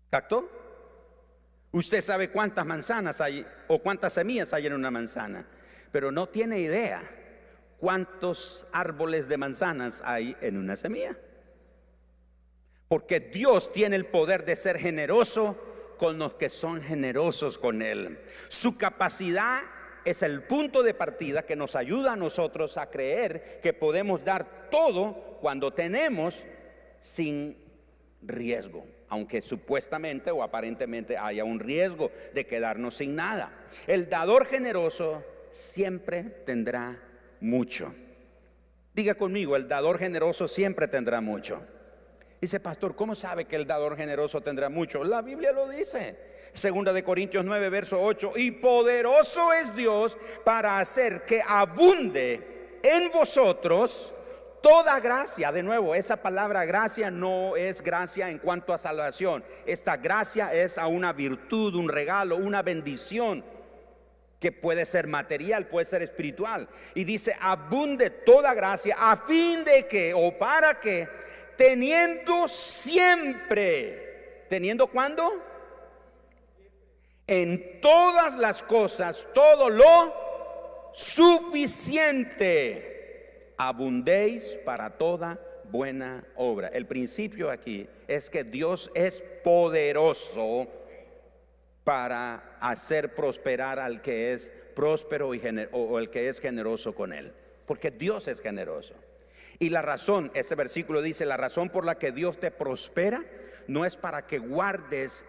[0.08, 0.59] ¿Captó?
[1.72, 5.46] Usted sabe cuántas manzanas hay o cuántas semillas hay en una manzana,
[5.92, 7.02] pero no tiene idea
[7.78, 11.16] cuántos árboles de manzanas hay en una semilla.
[12.88, 15.56] Porque Dios tiene el poder de ser generoso
[15.96, 18.18] con los que son generosos con Él.
[18.48, 19.60] Su capacidad
[20.04, 24.68] es el punto de partida que nos ayuda a nosotros a creer que podemos dar
[24.70, 26.42] todo cuando tenemos
[26.98, 27.56] sin
[28.22, 33.52] riesgo aunque supuestamente o aparentemente haya un riesgo de quedarnos sin nada.
[33.86, 36.98] El dador generoso siempre tendrá
[37.40, 37.92] mucho.
[38.94, 41.62] Diga conmigo, el dador generoso siempre tendrá mucho.
[42.40, 45.04] Dice, pastor, ¿cómo sabe que el dador generoso tendrá mucho?
[45.04, 46.30] La Biblia lo dice.
[46.52, 48.32] Segunda de Corintios 9, verso 8.
[48.36, 54.12] Y poderoso es Dios para hacer que abunde en vosotros
[54.62, 59.42] Toda gracia, de nuevo, esa palabra gracia no es gracia en cuanto a salvación.
[59.64, 63.42] Esta gracia es a una virtud, un regalo, una bendición
[64.38, 66.68] que puede ser material, puede ser espiritual.
[66.94, 71.08] Y dice, abunde toda gracia a fin de que, o para que,
[71.56, 75.46] teniendo siempre, teniendo cuando
[77.26, 80.12] En todas las cosas, todo lo
[80.92, 82.90] suficiente
[83.68, 85.38] abundéis para toda
[85.70, 86.68] buena obra.
[86.68, 90.66] El principio aquí es que Dios es poderoso
[91.84, 95.42] para hacer prosperar al que es próspero y
[95.72, 97.34] o el que es generoso con él,
[97.66, 98.94] porque Dios es generoso.
[99.58, 103.22] Y la razón, ese versículo dice, la razón por la que Dios te prospera
[103.68, 105.26] no es para que guardes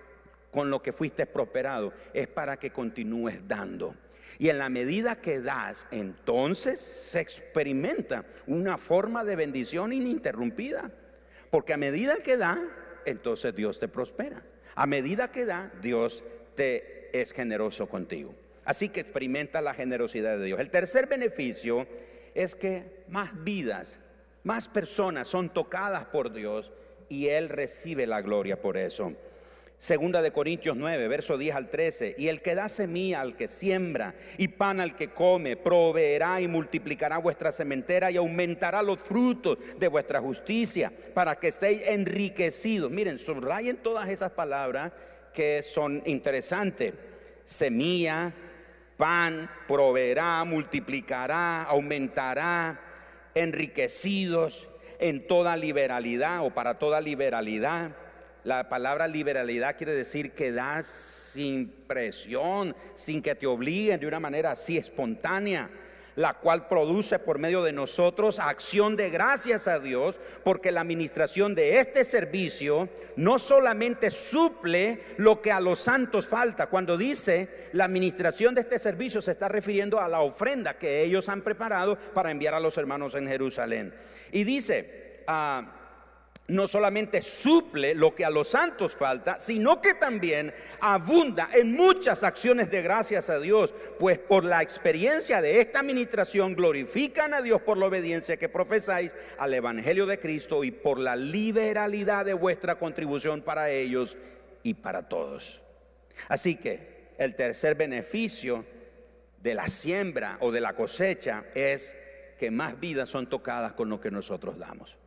[0.53, 3.93] con lo que fuiste prosperado, es para que continúes dando.
[4.39, 10.91] Y en la medida que das, entonces se experimenta una forma de bendición ininterrumpida.
[11.49, 12.57] Porque a medida que da,
[13.05, 14.41] entonces Dios te prospera.
[14.75, 16.23] A medida que da, Dios
[16.55, 18.33] te es generoso contigo.
[18.63, 20.59] Así que experimenta la generosidad de Dios.
[20.59, 21.87] El tercer beneficio
[22.33, 23.99] es que más vidas,
[24.43, 26.71] más personas son tocadas por Dios
[27.09, 29.13] y Él recibe la gloria por eso.
[29.81, 32.13] Segunda de Corintios 9, verso 10 al 13.
[32.19, 36.47] Y el que da semilla al que siembra y pan al que come, proveerá y
[36.47, 42.91] multiplicará vuestra sementera y aumentará los frutos de vuestra justicia para que estéis enriquecidos.
[42.91, 44.91] Miren, subrayen todas esas palabras
[45.33, 46.93] que son interesantes.
[47.43, 48.31] Semilla,
[48.97, 52.79] pan, proveerá, multiplicará, aumentará,
[53.33, 57.95] enriquecidos en toda liberalidad o para toda liberalidad
[58.43, 64.19] la palabra liberalidad quiere decir que das sin presión, sin que te obliguen de una
[64.19, 65.69] manera así espontánea,
[66.15, 71.53] la cual produce por medio de nosotros acción de gracias a Dios, porque la administración
[71.53, 76.67] de este servicio no solamente suple lo que a los santos falta.
[76.67, 81.29] Cuando dice la administración de este servicio se está refiriendo a la ofrenda que ellos
[81.29, 83.93] han preparado para enviar a los hermanos en Jerusalén.
[84.31, 85.80] Y dice, ah,
[86.51, 92.23] no solamente suple lo que a los santos falta, sino que también abunda en muchas
[92.23, 97.61] acciones de gracias a Dios, pues por la experiencia de esta administración glorifican a Dios
[97.61, 102.75] por la obediencia que profesáis al Evangelio de Cristo y por la liberalidad de vuestra
[102.77, 104.17] contribución para ellos
[104.61, 105.61] y para todos.
[106.27, 108.65] Así que el tercer beneficio
[109.41, 111.95] de la siembra o de la cosecha es
[112.37, 115.00] que más vidas son tocadas con lo que nosotros damos.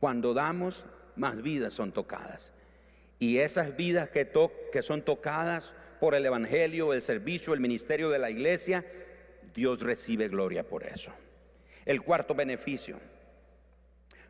[0.00, 2.52] Cuando damos, más vidas son tocadas.
[3.18, 4.30] Y esas vidas que,
[4.72, 8.84] que son tocadas por el Evangelio, el servicio, el ministerio de la iglesia,
[9.54, 11.12] Dios recibe gloria por eso.
[11.84, 12.98] El cuarto beneficio,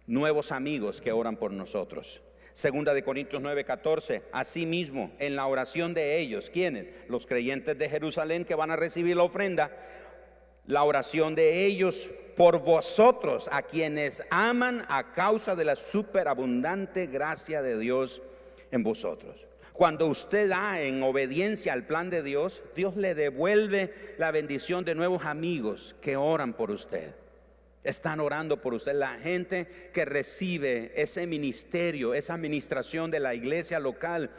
[0.06, 2.20] nuevos amigos que oran por nosotros.
[2.52, 6.86] Segunda de Corintios 9:14, asimismo en la oración de ellos, ¿quiénes?
[7.08, 9.70] Los creyentes de Jerusalén que van a recibir la ofrenda,
[10.66, 17.60] la oración de ellos por vosotros, a quienes aman a causa de la superabundante gracia
[17.60, 18.22] de Dios
[18.70, 19.46] en vosotros.
[19.72, 24.94] Cuando usted da en obediencia al plan de Dios, Dios le devuelve la bendición de
[24.94, 27.14] nuevos amigos que oran por usted.
[27.82, 28.92] Están orando por usted.
[28.92, 34.30] La gente que recibe ese ministerio, esa administración de la iglesia local,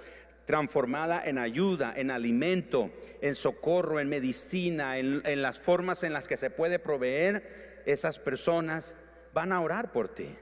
[0.45, 6.37] transformada en ayuda, en alimento, en socorro, en medicina, en, las formas en las que
[6.37, 8.95] se puede proveer, esas personas
[9.33, 10.35] van a orar por ti,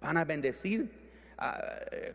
[0.00, 0.90] van a bendecir.
[1.40, 1.62] Ah,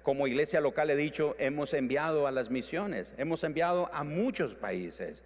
[0.01, 5.23] como iglesia local he dicho, hemos enviado a las misiones, hemos enviado a muchos países.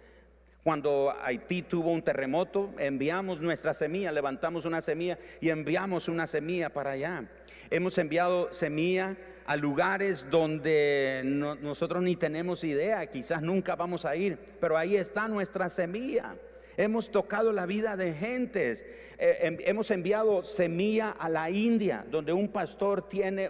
[0.62, 6.68] Cuando Haití tuvo un terremoto, enviamos nuestra semilla, levantamos una semilla y enviamos una semilla
[6.68, 7.24] para allá.
[7.70, 9.16] Hemos enviado semilla
[9.48, 15.26] a lugares donde nosotros ni tenemos idea, quizás nunca vamos a ir, pero ahí está
[15.26, 16.36] nuestra semilla.
[16.76, 18.84] Hemos tocado la vida de gentes.
[19.16, 23.48] Eh, hemos enviado semilla a la India, donde un pastor tiene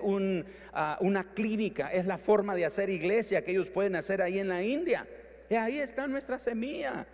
[0.72, 1.88] ah, una clínica.
[1.88, 5.04] Es la forma de hacer iglesia que ellos pueden hacer ahí en la India.
[5.50, 7.08] Y ahí está nuestra semilla.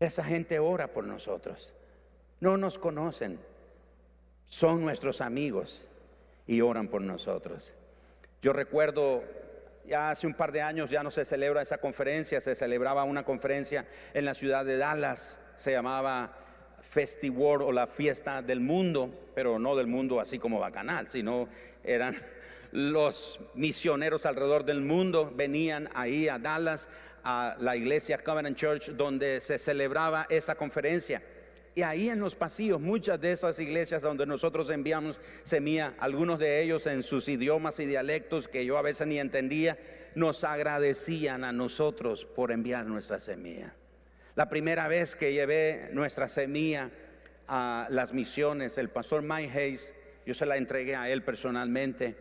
[0.00, 1.76] Esa gente ora por nosotros.
[2.40, 3.38] No nos conocen.
[4.44, 5.90] Son nuestros amigos
[6.46, 7.74] y oran por nosotros.
[8.40, 9.22] Yo recuerdo,
[9.86, 13.24] ya hace un par de años ya no se celebra esa conferencia, se celebraba una
[13.24, 16.36] conferencia en la ciudad de Dallas, se llamaba
[16.82, 21.48] Festival o la fiesta del mundo, pero no del mundo así como bacanal, sino
[21.84, 22.16] eran
[22.72, 26.88] los misioneros alrededor del mundo venían ahí a Dallas,
[27.24, 31.22] a la iglesia Covenant Church, donde se celebraba esa conferencia.
[31.74, 36.62] Y ahí en los pasillos, muchas de esas iglesias donde nosotros enviamos semilla, algunos de
[36.62, 39.78] ellos en sus idiomas y dialectos que yo a veces ni entendía,
[40.14, 43.74] nos agradecían a nosotros por enviar nuestra semilla.
[44.34, 46.90] La primera vez que llevé nuestra semilla
[47.48, 49.94] a las misiones, el pastor Mike Hayes,
[50.26, 52.16] yo se la entregué a él personalmente,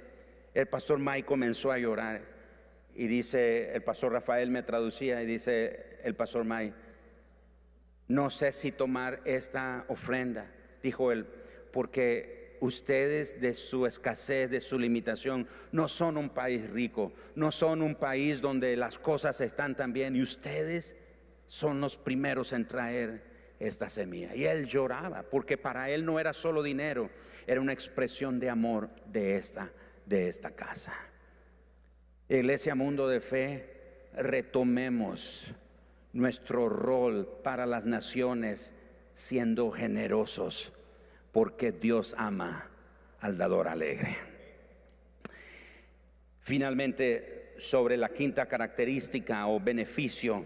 [0.53, 2.21] el pastor Mike comenzó a llorar
[2.95, 6.73] y dice, el pastor Rafael me traducía y dice, el pastor Mike,
[8.11, 10.51] no sé si tomar esta ofrenda,
[10.83, 11.25] dijo él,
[11.71, 17.81] porque ustedes de su escasez, de su limitación, no son un país rico, no son
[17.81, 20.97] un país donde las cosas están tan bien y ustedes
[21.47, 24.35] son los primeros en traer esta semilla.
[24.35, 27.09] Y él lloraba, porque para él no era solo dinero,
[27.47, 29.71] era una expresión de amor de esta,
[30.05, 30.93] de esta casa.
[32.27, 35.55] Iglesia Mundo de Fe, retomemos
[36.13, 38.73] nuestro rol para las naciones
[39.13, 40.73] siendo generosos,
[41.31, 42.69] porque Dios ama
[43.19, 44.15] al dador alegre.
[46.41, 50.45] Finalmente, sobre la quinta característica o beneficio,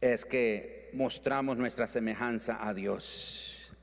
[0.00, 3.74] es que mostramos nuestra semejanza a Dios.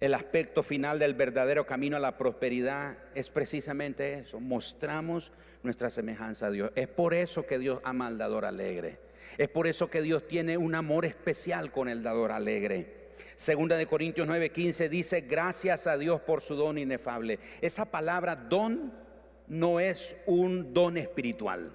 [0.00, 5.30] El aspecto final del verdadero camino a la prosperidad es precisamente eso, mostramos
[5.62, 6.72] nuestra semejanza a Dios.
[6.74, 8.98] Es por eso que Dios ama al dador alegre.
[9.38, 13.00] Es por eso que Dios tiene un amor especial con el dador alegre.
[13.36, 17.38] Segunda de Corintios 9:15 dice, gracias a Dios por su don inefable.
[17.60, 18.92] Esa palabra don
[19.48, 21.72] no es un don espiritual.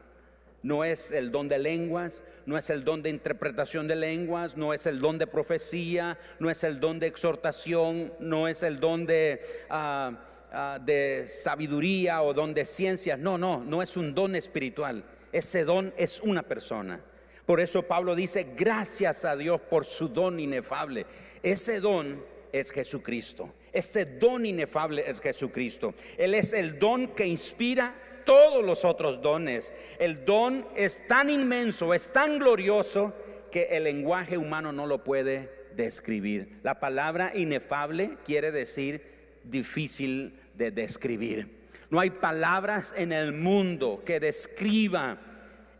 [0.61, 4.73] No es el don de lenguas, no es el don de interpretación de lenguas, no
[4.73, 9.05] es el don de profecía, no es el don de exhortación, no es el don
[9.05, 10.17] de, ah,
[10.51, 13.19] ah, de sabiduría o don de ciencias.
[13.19, 15.03] No, no, no es un don espiritual.
[15.31, 16.99] Ese don es una persona.
[17.45, 21.05] Por eso Pablo dice, gracias a Dios por su don inefable.
[21.43, 23.53] Ese don es Jesucristo.
[23.71, 25.93] Ese don inefable es Jesucristo.
[26.17, 27.93] Él es el don que inspira
[28.25, 29.71] todos los otros dones.
[29.99, 33.13] El don es tan inmenso, es tan glorioso
[33.51, 36.59] que el lenguaje humano no lo puede describir.
[36.63, 39.03] La palabra inefable quiere decir
[39.43, 41.49] difícil de describir.
[41.89, 45.19] No hay palabras en el mundo que describan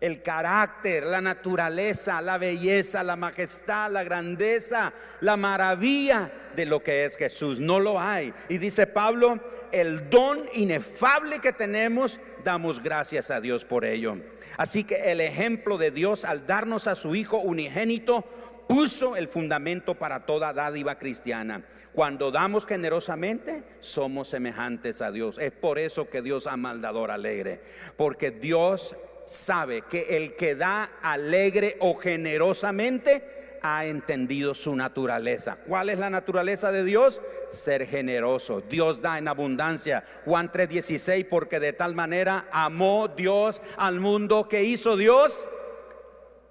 [0.06, 7.06] el carácter, la naturaleza, la belleza, la majestad, la grandeza, la maravilla de lo que
[7.06, 7.60] es Jesús.
[7.60, 8.32] No lo hay.
[8.48, 9.40] Y dice Pablo,
[9.72, 14.18] el don inefable que tenemos, damos gracias a Dios por ello.
[14.58, 18.24] Así que el ejemplo de Dios al darnos a su Hijo unigénito
[18.70, 21.66] puso el fundamento para toda dádiva cristiana.
[21.94, 25.40] Cuando damos generosamente, somos semejantes a Dios.
[25.40, 27.62] Es por eso que Dios ama al alegre.
[27.96, 28.96] Porque Dios
[29.26, 35.58] sabe que el que da alegre o generosamente ha entendido su naturaleza.
[35.68, 37.20] ¿Cuál es la naturaleza de Dios?
[37.50, 38.62] Ser generoso.
[38.62, 40.04] Dios da en abundancia.
[40.24, 45.48] Juan 3:16, porque de tal manera amó Dios al mundo que hizo Dios.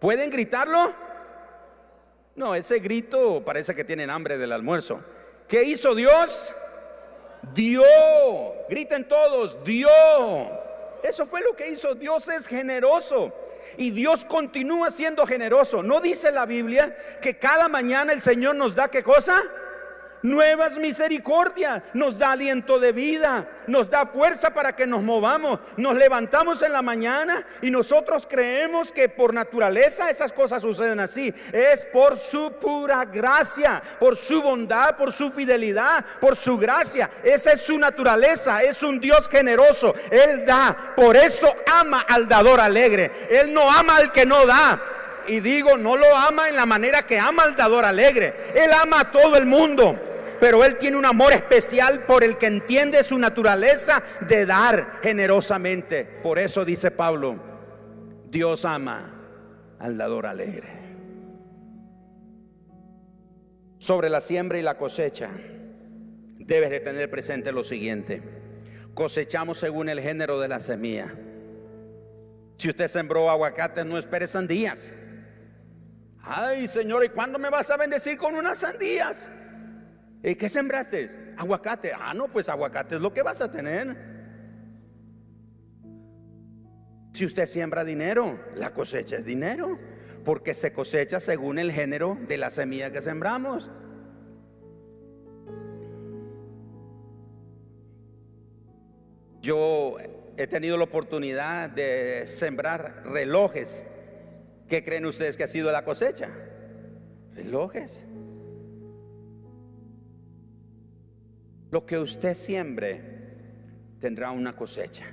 [0.00, 0.92] ¿Pueden gritarlo?
[2.34, 5.00] No, ese grito parece que tienen hambre del almuerzo.
[5.46, 6.52] ¿Qué hizo Dios?
[7.54, 7.84] Dio.
[8.68, 9.88] Griten todos, dio.
[11.04, 11.94] Eso fue lo que hizo.
[11.94, 13.30] Dios es generoso.
[13.76, 15.82] Y Dios continúa siendo generoso.
[15.82, 19.42] ¿No dice la Biblia que cada mañana el Señor nos da qué cosa?
[20.24, 25.60] Nuevas misericordias, nos da aliento de vida, nos da fuerza para que nos movamos.
[25.76, 31.32] Nos levantamos en la mañana y nosotros creemos que por naturaleza esas cosas suceden así.
[31.52, 37.10] Es por su pura gracia, por su bondad, por su fidelidad, por su gracia.
[37.22, 39.94] Esa es su naturaleza, es un Dios generoso.
[40.10, 43.10] Él da, por eso ama al dador alegre.
[43.28, 44.80] Él no ama al que no da
[45.26, 48.34] y digo, no lo ama en la manera que ama al dador alegre.
[48.54, 49.98] Él ama a todo el mundo
[50.44, 56.04] pero Él tiene un amor especial por el que entiende su naturaleza de dar generosamente.
[56.04, 57.40] Por eso dice Pablo,
[58.28, 59.10] Dios ama
[59.78, 60.68] al dador alegre.
[63.78, 65.30] Sobre la siembra y la cosecha,
[66.36, 68.22] debes de tener presente lo siguiente.
[68.92, 71.10] Cosechamos según el género de la semilla.
[72.58, 74.92] Si usted sembró aguacates, no espere sandías.
[76.20, 79.26] Ay, Señor, ¿y cuándo me vas a bendecir con unas sandías?
[80.24, 81.34] ¿Y qué sembraste?
[81.36, 81.92] Aguacate.
[81.92, 83.94] Ah, no, pues aguacate es lo que vas a tener.
[87.12, 89.78] Si usted siembra dinero, la cosecha es dinero,
[90.24, 93.70] porque se cosecha según el género de la semilla que sembramos.
[99.42, 99.98] Yo
[100.38, 103.84] he tenido la oportunidad de sembrar relojes.
[104.68, 106.30] ¿Qué creen ustedes que ha sido la cosecha?
[107.34, 108.06] Relojes.
[111.74, 113.00] Lo que usted siembre
[113.98, 115.06] tendrá una cosecha.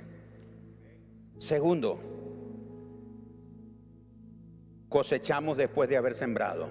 [1.36, 2.00] Segundo,
[4.88, 6.68] cosechamos después de haber sembrado.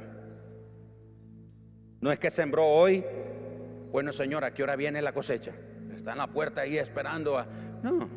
[1.99, 3.03] No es que sembró hoy,
[3.91, 5.51] bueno Señor, ¿a qué hora viene la cosecha?
[5.93, 7.45] Está en la puerta ahí esperando a...
[7.83, 8.09] No.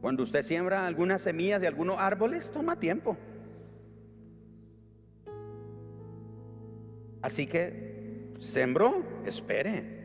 [0.00, 3.18] Cuando usted siembra algunas semillas de algunos árboles, toma tiempo.
[7.20, 9.95] Así que sembró, espere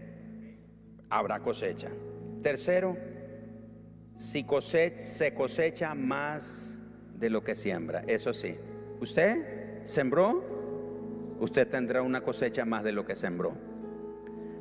[1.11, 1.89] habrá cosecha.
[2.41, 2.97] Tercero,
[4.15, 4.43] si
[4.95, 6.79] se cosecha más
[7.13, 8.03] de lo que siembra.
[8.07, 8.55] Eso sí,
[8.99, 13.55] usted sembró, usted tendrá una cosecha más de lo que sembró.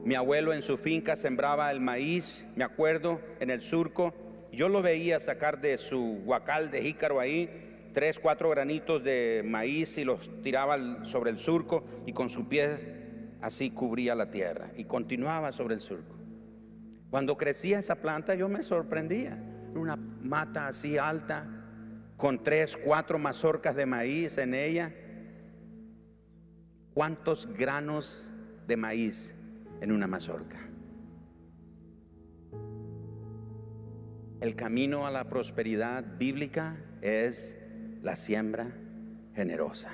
[0.04, 4.14] Mi abuelo en su finca sembraba el maíz, me acuerdo, en el surco.
[4.52, 7.48] Yo lo veía sacar de su huacal de jícaro ahí
[7.92, 13.00] tres, cuatro granitos de maíz y los tiraba sobre el surco y con su pie
[13.40, 16.19] así cubría la tierra y continuaba sobre el surco.
[17.10, 19.36] Cuando crecía esa planta yo me sorprendía.
[19.74, 21.46] Una mata así alta,
[22.16, 24.94] con tres, cuatro mazorcas de maíz en ella.
[26.94, 28.30] ¿Cuántos granos
[28.66, 29.34] de maíz
[29.80, 30.58] en una mazorca?
[34.40, 37.56] El camino a la prosperidad bíblica es
[38.02, 38.68] la siembra
[39.34, 39.90] generosa.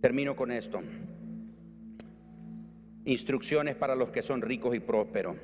[0.00, 0.80] Termino con esto.
[3.04, 5.36] Instrucciones para los que son ricos y prósperos.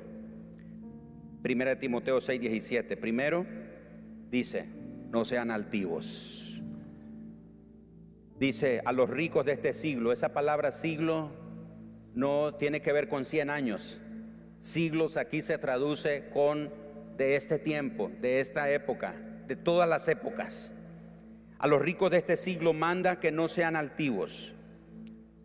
[1.41, 2.97] Primera de Timoteo 6, 17.
[2.97, 3.45] Primero,
[4.29, 4.65] dice,
[5.11, 6.61] no sean altivos.
[8.39, 11.31] Dice a los ricos de este siglo, esa palabra siglo
[12.15, 14.01] no tiene que ver con 100 años.
[14.59, 16.71] Siglos aquí se traduce con
[17.17, 19.13] de este tiempo, de esta época,
[19.47, 20.73] de todas las épocas.
[21.59, 24.53] A los ricos de este siglo manda que no sean altivos.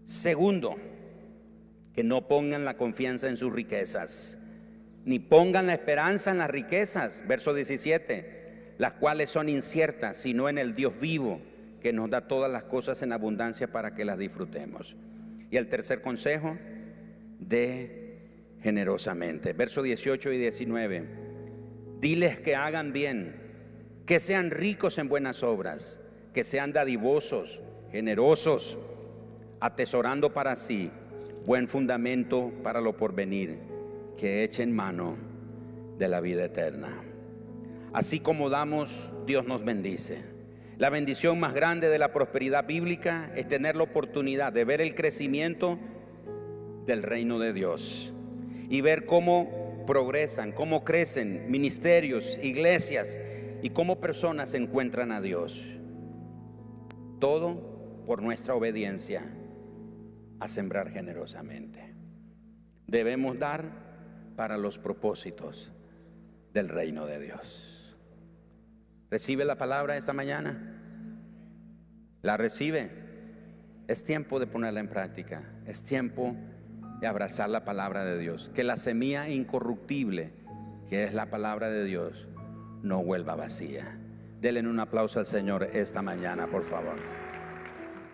[0.05, 0.77] Segundo,
[1.97, 4.37] que no pongan la confianza en sus riquezas,
[5.07, 10.59] ni pongan la esperanza en las riquezas, verso 17, las cuales son inciertas, sino en
[10.59, 11.41] el Dios vivo,
[11.81, 14.95] que nos da todas las cosas en abundancia para que las disfrutemos.
[15.51, 16.59] Y el tercer consejo,
[17.39, 18.19] de
[18.63, 19.55] generosamente.
[19.55, 21.07] Verso 18 y 19.
[22.01, 23.37] Diles que hagan bien,
[24.05, 25.99] que sean ricos en buenas obras,
[26.35, 28.77] que sean dadivosos, generosos,
[29.61, 30.91] atesorando para sí
[31.47, 33.61] buen fundamento para lo porvenir,
[34.17, 35.17] que echen mano
[35.97, 36.89] de la vida eterna.
[37.93, 40.19] Así como damos, Dios nos bendice.
[40.77, 44.97] La bendición más grande de la prosperidad bíblica es tener la oportunidad de ver el
[44.97, 45.79] crecimiento
[46.85, 48.13] del reino de Dios
[48.69, 53.17] y ver cómo progresan, cómo crecen ministerios, iglesias
[53.63, 55.79] y cómo personas encuentran a Dios.
[57.21, 59.23] Todo por nuestra obediencia
[60.41, 61.95] a sembrar generosamente.
[62.87, 63.87] Debemos dar
[64.37, 65.73] para los propósitos
[66.53, 67.97] del reino de Dios.
[69.11, 70.77] ¿Recibe la palabra esta mañana?
[72.23, 72.91] ¿La recibe?
[73.89, 75.43] Es tiempo de ponerla en práctica.
[75.67, 76.37] Es tiempo
[77.01, 78.51] de abrazar la palabra de Dios.
[78.55, 80.33] Que la semilla incorruptible,
[80.89, 82.29] que es la palabra de Dios,
[82.83, 83.99] no vuelva vacía.
[84.41, 87.26] Denle un aplauso al Señor esta mañana, por favor.